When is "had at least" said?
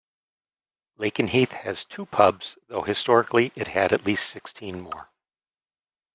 3.67-4.27